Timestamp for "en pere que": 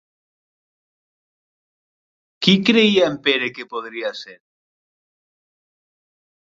3.11-3.69